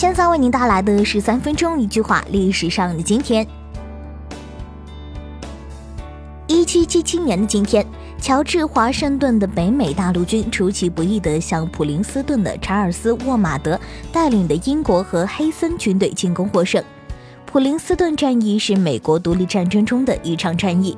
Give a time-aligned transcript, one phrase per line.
[0.00, 3.46] 现在为您带来的是三分钟一句话历史上的今天。
[6.46, 7.86] 一七七七年的今天，
[8.18, 13.78] 乔治华盛顿的北美大陆军出其不意地向普林斯顿的查尔斯沃马德
[14.10, 16.82] 带领的英国和黑森军队进攻获胜。
[17.44, 20.96] 普林斯顿战役是美国独立战争中的一场战役。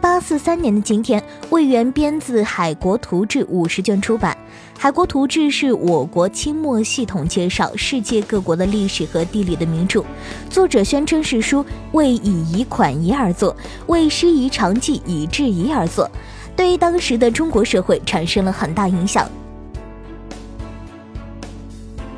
[0.00, 4.34] 八四三年的今天，魏源编自《海国图志》五十卷出版。
[4.80, 10.02] 《海国图志》是我国清末系统介绍世界各国的历史和地理的名著。
[10.48, 13.54] 作者宣称是书为以夷款夷而作，
[13.88, 16.10] 为师夷长技以制夷而作，
[16.56, 19.30] 对于当时的中国社会产生了很大影响。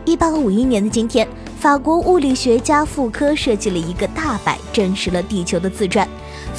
[0.05, 1.27] 一八五一年的今天，
[1.59, 6.07] 法国物理学家傅科设计了一个大摆，证实了地球的自转。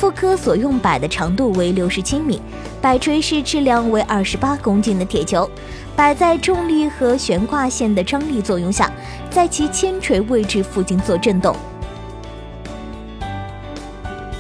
[0.03, 2.41] 傅科所用摆的长度为六十七米，
[2.81, 5.49] 摆锤是质量为二十八公斤的铁球，
[5.95, 8.91] 摆在重力和悬挂线的张力作用下，
[9.30, 11.55] 在其铅锤位置附近做振动。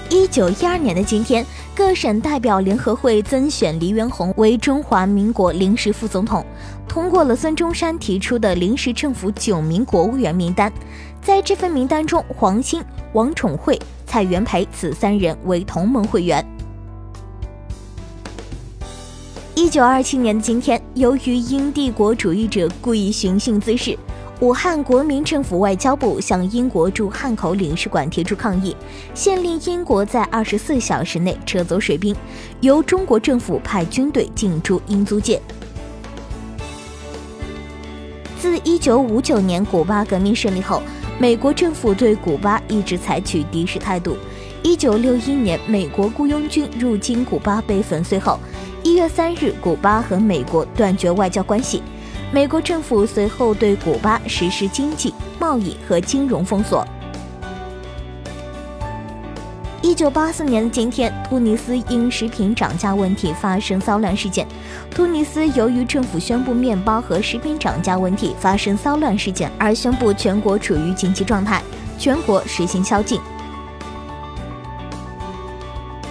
[0.09, 6.45] 一九一二年的今天，各省代表联合会增选黎元洪为中华民国临时副总统，
[6.89, 10.69] 通过了孙中山提出的临时政府九名国务员名单。
[11.21, 13.79] 在这份名单中，黄兴、王宠惠。
[14.13, 16.45] 蔡元培此三人为同盟会员。
[19.55, 23.97] 一九二七年的今天，由于英帝国主义者故意寻衅滋事，
[24.39, 28.77] 武汉国民政府外交部向英国驻汉口领事馆提出抗议，
[29.15, 32.15] 限令英国在二十四小时内撤走水兵，
[32.61, 35.41] 由中国政府派军队进驻英租界。
[38.39, 40.83] 自一九五九年古巴革命胜利后。
[41.23, 44.17] 美国政府对古巴一直采取敌视态度。
[44.61, 48.37] 一九六一年，美国雇佣军入侵古巴被粉碎后，
[48.83, 51.81] 一月三日，古巴和美国断绝外交关系。
[52.29, 56.85] 美国政府随后对古巴实施经济、贸易和金融封锁。
[59.83, 64.47] 一九八四年的今天，突尼斯因食品涨价问题发生骚乱事件。
[64.89, 71.61] 突尼斯由于政府宣布面包和食品涨价问题发生骚乱事件，而宣布全国处于紧急状态，
[71.99, 73.19] 全国实行宵禁。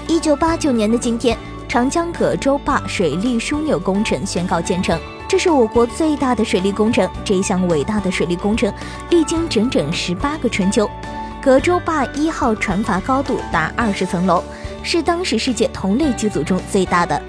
[0.07, 1.35] 一九八九年的今天，
[1.67, 7.09] 长江葛洲坝水利枢纽工程宣告建成，这是我国最大的水利工程。
[7.25, 8.71] 这项伟大的水利工程
[9.09, 10.87] 历经整整十八个春秋。
[11.43, 14.41] 葛洲坝一号船阀高度达二十层楼，
[14.85, 17.21] 是当时世界同类机组中最大的。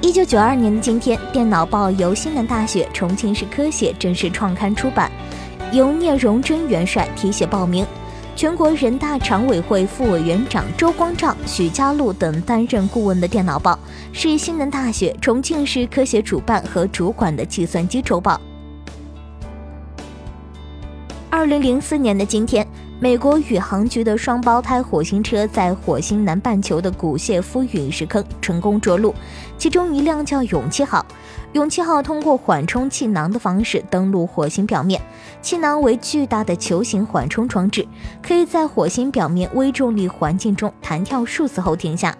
[0.00, 5.10] 一九九二年的今天，电脑报由西南大学重庆市科协正式创刊出版，
[5.72, 7.84] 由聂荣臻元帅题写报名，
[8.36, 13.76] 全国人大常委会副委员长周光召、许家路等担任顾问的电脑报，
[14.12, 18.40] 是西南大学重庆市科协主办和主管的计算机周报。
[21.36, 22.66] 二零零四年的今天，
[22.98, 29.14] 美国宇航局的双胞胎火星车在火星南半球的古谢夫陨石坑成功着陆，
[29.58, 31.04] 其中一辆叫勇气号。
[31.52, 34.98] 勇气号通过缓冲气囊的方式登陆火星表面，
[35.42, 37.86] 气囊为巨大的球形缓冲装置，
[38.22, 42.16] 可以在火星表面微重力环境中弹跳数次后停下。